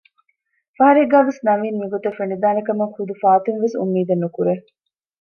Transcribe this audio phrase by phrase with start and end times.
[0.75, 4.53] ފަހަރެއްގައިވެސް ނަވީން މިގޮތަށް ފެނިދާނެކަމަށް ޙުދު ފާތުންވެސް އުއްމީދެއް ނުކުރޭ